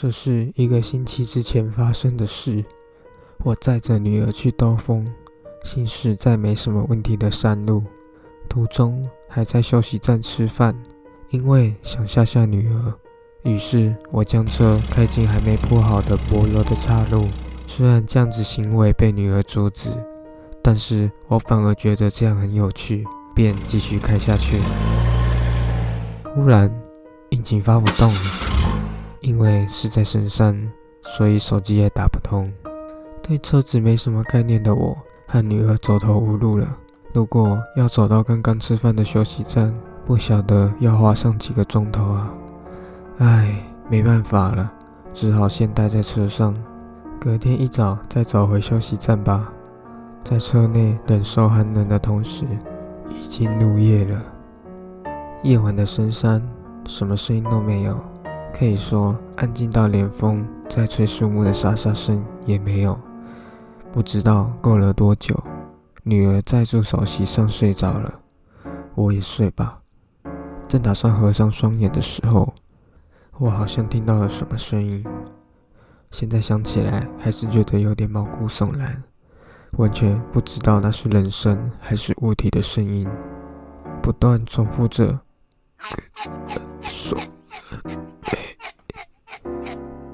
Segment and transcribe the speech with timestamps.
[0.00, 2.64] 这是一个星期之前发生的事。
[3.38, 5.04] 我载着女儿去兜风，
[5.64, 7.82] 行驶在没什么问题的山路，
[8.48, 10.72] 途中还在休息站吃饭，
[11.30, 12.94] 因为想吓吓女儿，
[13.42, 17.26] 于是我将车开进还没铺好的柏油的岔路。
[17.66, 19.90] 虽然这样子行为被女儿阻止，
[20.62, 24.60] 但是我反而觉得这样很有趣，便继续开下去。
[26.36, 26.72] 忽然，
[27.30, 28.20] 引擎发不动了，
[29.20, 30.70] 因为是在深山，
[31.02, 32.52] 所以手机也打不通。
[33.22, 34.96] 对车子没什么概念的我
[35.26, 36.66] 和女儿走投无路了。
[37.12, 42.32] 如果要走到刚刚吃饭的休息站，不晓得要花上几个钟头啊！
[43.18, 44.70] 唉，没办法了，
[45.12, 46.54] 只好先待在车上。
[47.20, 49.52] 隔天一早再找回休息站吧。
[50.22, 52.44] 在车内忍受寒冷的同时，
[53.10, 54.22] 已经入夜了。
[55.42, 56.42] 夜晚的深山，
[56.86, 57.98] 什么声音都没有，
[58.52, 62.98] 可以说安静到连风在吹树木的沙沙声也没有。
[63.92, 65.34] 不知道过了多久，
[66.02, 68.20] 女儿在助手席上睡着了，
[68.94, 69.80] 我也睡吧。
[70.68, 72.52] 正打算合上双眼的时候，
[73.38, 75.04] 我好像听到了什么声音。
[76.10, 79.02] 现在想起来，还是觉得有点毛骨悚然，
[79.78, 83.08] 完全不知道那是人声还是物体的声音，
[84.02, 85.20] 不断重复着。
[86.82, 87.16] 说，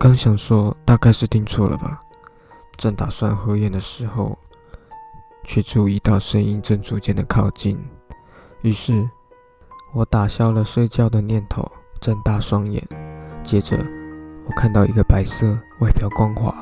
[0.05, 1.99] 刚想说，大概是听错了吧。
[2.77, 4.39] 正打算合眼的时候，
[5.45, 7.83] 却注意到声音正逐渐的靠近，
[8.61, 9.09] 于是
[9.95, 11.67] 我打消了睡觉的念头，
[12.03, 12.87] 睁大双眼，
[13.43, 13.79] 接着。
[14.47, 16.55] 我看到一个白色、外表光滑、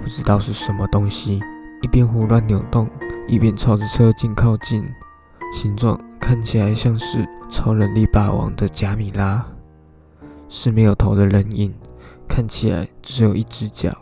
[0.00, 1.42] 不知道是什么东西，
[1.82, 2.88] 一边胡乱扭动，
[3.26, 4.88] 一边朝着车镜靠近。
[5.52, 9.44] 形状看起来像是超人力霸王的贾米拉，
[10.48, 11.74] 是没有头的人影，
[12.28, 13.96] 看起来只有一只脚。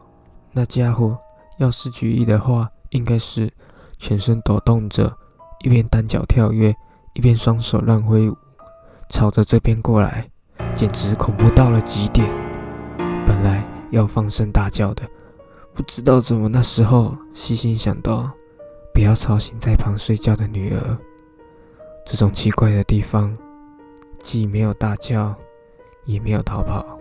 [0.52, 1.16] 那家伙
[1.58, 3.50] 要是举例的话，应该是
[3.98, 5.14] 全身抖动着，
[5.60, 6.74] 一边单脚跳跃，
[7.14, 8.36] 一边双手乱挥舞，
[9.08, 10.28] 朝着这边过来，
[10.74, 12.26] 简直恐怖到了极点。
[13.26, 15.02] 本来要放声大叫的，
[15.72, 18.30] 不知道怎么那时候细心想到，
[18.92, 20.98] 不要吵醒在旁睡觉的女儿。
[22.04, 23.34] 这种奇怪的地方，
[24.22, 25.34] 既没有大叫，
[26.04, 26.98] 也没有逃跑。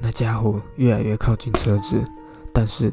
[0.00, 2.02] 那家伙越来越靠近车子，
[2.52, 2.90] 但是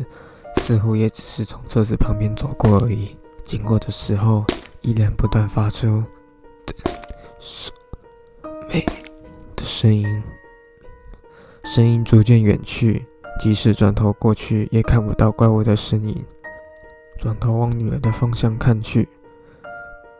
[0.58, 3.16] 似乎也只是从车子旁边走过而已。
[3.46, 4.44] 经过的时候，
[4.82, 6.04] 依然不断发出
[6.66, 6.76] 的
[7.40, 7.74] 声
[8.70, 8.86] 没
[9.56, 10.22] 的声音。
[11.64, 13.06] 声音逐渐远去，
[13.40, 16.26] 即使转头过去，也看不到怪物的身影。
[17.18, 19.08] 转头往女儿的方向看去，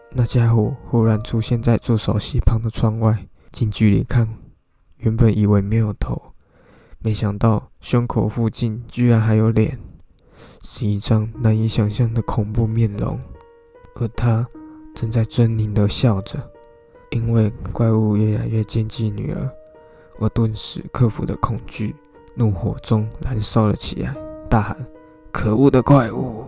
[0.10, 3.28] 那家伙忽然出现在助手席旁的窗外。
[3.52, 4.28] 近距离看，
[5.00, 6.22] 原本以为没有头，
[7.00, 9.80] 没想到胸口附近居然还有脸，
[10.64, 13.20] 是一张难以想象的恐怖面容。
[13.96, 14.46] 而他
[14.94, 16.38] 正在狰狞地笑着，
[17.12, 19.50] 因为怪物越来越接近女儿。
[20.18, 21.96] 我顿时克服的恐惧，
[22.36, 24.16] 怒火中燃烧了起来，
[24.50, 24.76] 大喊
[25.32, 26.44] ：“可恶的怪物！”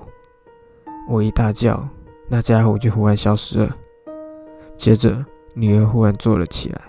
[1.07, 1.87] 我一大叫，
[2.27, 3.77] 那家伙就忽然消失了。
[4.77, 5.23] 接着，
[5.53, 6.81] 女儿忽然坐了起来。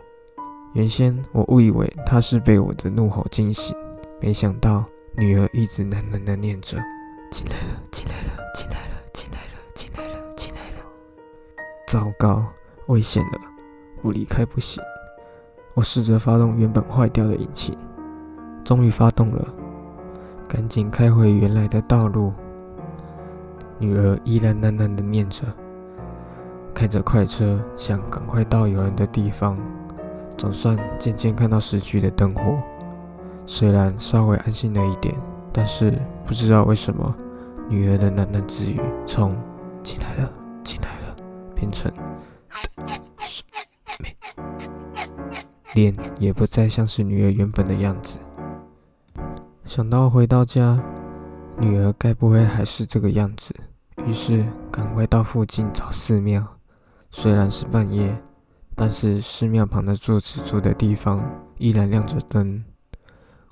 [0.72, 3.76] 原先我误以为他是被我的怒吼惊醒，
[4.20, 4.84] 没想到
[5.16, 6.78] 女儿一直喃喃的念着
[7.32, 10.84] ：“进来了，进来了，进来了，进来了，进来了，进来了。”
[11.88, 12.44] 糟糕，
[12.86, 13.40] 危险了，
[14.00, 14.80] 不离开不行。
[15.74, 17.76] 我试着发动原本坏掉的引擎，
[18.62, 19.48] 终于发动了，
[20.46, 22.32] 赶紧开回原来的道路。
[23.80, 25.44] 女儿依然喃喃的念着，
[26.72, 29.58] 开着快车想赶快到有人的地方。
[30.40, 32.58] 总算渐渐看到市区的灯火，
[33.44, 35.14] 虽然稍微安心了一点，
[35.52, 35.92] 但是
[36.24, 37.14] 不知道为什么，
[37.68, 39.36] 女儿的喃喃自语从
[39.84, 40.32] “进来了，
[40.64, 41.14] 进来了”
[41.54, 41.92] 变成。
[45.74, 48.18] 脸也不再像是女儿原本的样子。
[49.66, 50.82] 想到回到家，
[51.58, 53.54] 女儿该不会还是这个样子？
[54.06, 56.42] 于是赶快到附近找寺庙。
[57.10, 58.16] 虽然是半夜，
[58.80, 61.22] 但是寺庙旁的住持住的地方
[61.58, 62.64] 依然亮着灯。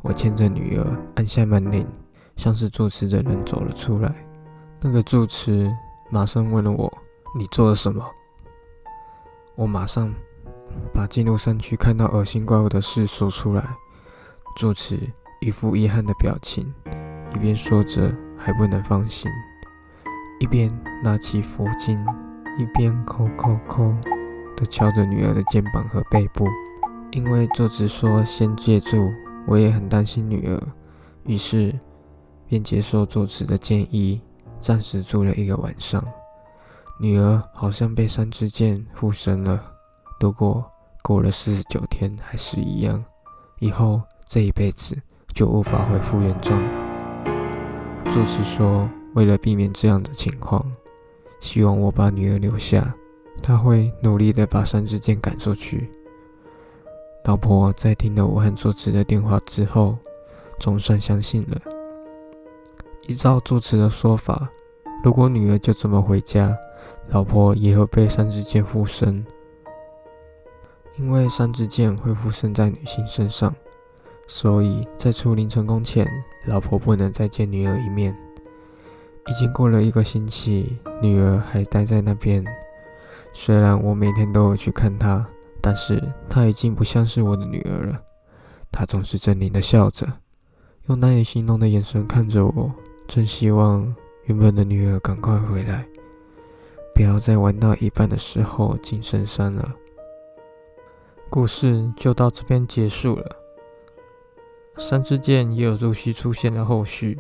[0.01, 0.87] 我牵着女儿
[1.17, 1.87] 按下门铃，
[2.35, 4.11] 像是住持的人走了出来。
[4.81, 5.71] 那个住持
[6.11, 6.91] 马上问了我
[7.37, 8.03] ：“你做了什么？”
[9.55, 10.11] 我马上。
[10.93, 13.65] 把进入山区看到恶心怪物的事说出来，
[14.57, 14.99] 住持
[15.41, 16.73] 一副遗憾的表情，
[17.35, 19.31] 一边说着还不能放心，
[20.41, 20.71] 一边
[21.03, 21.99] 拿起佛经，
[22.59, 23.95] 一边抠抠抠
[24.59, 26.47] 的敲着女儿的肩膀和背部。
[27.13, 29.11] 因为作词说先借住，
[29.47, 30.63] 我也很担心女儿，
[31.25, 31.73] 于是
[32.47, 34.21] 便接受作词的建议，
[34.61, 36.05] 暂时住了一个晚上。
[37.01, 39.63] 女儿好像被三支箭附身了，
[40.21, 40.65] 不过
[41.03, 43.03] 过了四十九天还是一样，
[43.61, 44.95] 以后这一辈子
[45.33, 48.11] 就无法恢复原状了。
[48.11, 50.65] 作词说，为了避免这样的情况，
[51.41, 52.95] 希望我把女儿留下，
[53.43, 55.91] 他会努力的把三支箭赶出去。
[57.25, 59.97] 老婆在听了我和作词的电话之后，
[60.59, 61.61] 总算相信了。
[63.07, 64.49] 依照作词的说法，
[65.05, 66.57] 如果女儿就这么回家，
[67.09, 69.25] 老婆也会被三支箭附身，
[70.99, 73.55] 因为三支箭会附身在女性身上，
[74.27, 76.07] 所以在除灵成功前，
[76.47, 78.17] 老婆不能再见女儿一面。
[79.27, 82.43] 已经过了一个星期，女儿还待在那边。
[83.41, 85.25] 虽然我每天都有去看她，
[85.63, 88.03] 但是她已经不像是我的女儿了。
[88.73, 90.05] 她总是狰狞的笑着，
[90.87, 92.73] 用难以形容的眼神看着我，
[93.07, 93.95] 真希望
[94.25, 95.87] 原本的女儿赶快回来。
[96.93, 99.73] 不要再玩到一半的时候进深山了。
[101.31, 103.37] 故事就到这边结束了。
[104.79, 107.17] 三支箭也有陆续出现了后续，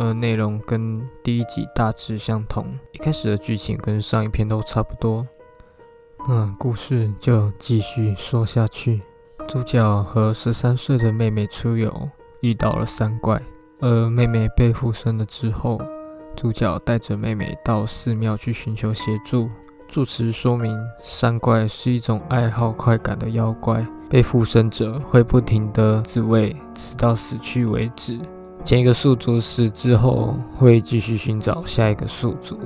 [0.00, 5.26] 而内容跟第一集大致相同，一开始的剧情跟上一篇都差不多。
[6.26, 9.02] 那故事就继续说下去。
[9.46, 12.08] 主角和十三岁的妹妹出游，
[12.40, 13.42] 遇到了山怪，
[13.80, 15.78] 而妹妹被附身了之后。
[16.34, 19.50] 主角带着妹妹到寺庙去寻求协助。
[19.86, 28.18] 住持说明：山怪是一种爱好快感的妖怪，被附身者会不停地自慰，直到死去为止。
[28.64, 32.58] 前一个宿主死之后，会继续寻找下一个宿主。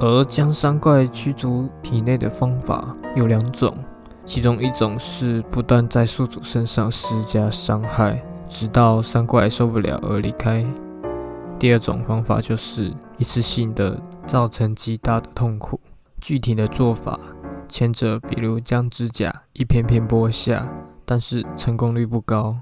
[0.00, 3.72] 而将三怪驱逐体内的方法有两种，
[4.26, 10.64] 其中一种是不断在宿主身上施加伤害，直到三怪受不了而离开。
[11.60, 15.78] 第二种方法就是一次性的造成极大的痛苦。
[16.20, 17.18] 具体的做法，
[17.68, 20.68] 前者比如将指甲一片片剥下，
[21.04, 22.56] 但是成功率不高；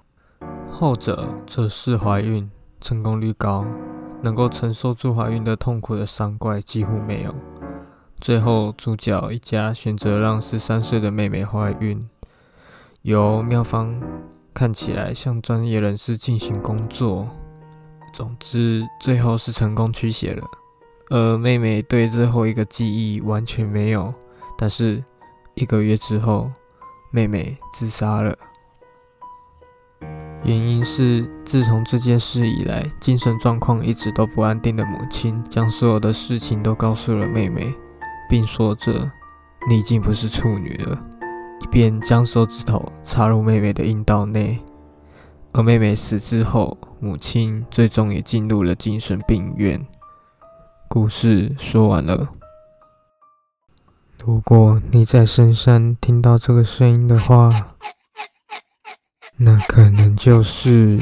[0.73, 3.65] 后者则是怀孕，成功率高，
[4.23, 7.33] 能够承受住怀孕的痛苦的伤怪几乎没有。
[8.21, 12.09] 最后，主角一家选择让十三岁的妹妹怀孕，
[13.03, 13.95] 由妙方
[14.55, 17.29] 看起来像专业人士进行工作。
[18.13, 20.45] 总之，最后是成功驱邪了，
[21.11, 24.13] 而妹妹对最后一个记忆完全没有。
[24.57, 25.03] 但是
[25.55, 26.51] 一个月之后，
[27.11, 28.37] 妹妹自杀了，
[30.45, 37.73] 原因是自从这件事以来，精神状况一直都不安定的母亲，将所有的事情都告诉了妹妹，
[38.29, 39.11] 并说着
[39.69, 41.01] ：“你已经不是处女了。”
[41.63, 44.59] 一边将手指头插入妹妹的阴道内。
[45.53, 49.87] 而妹妹死之后，母亲最终也进入了精神病院。
[50.89, 52.29] 故事说完了。
[54.25, 57.51] 如果你在深山听到这个声音的话，
[59.45, 60.97] 那可能就是。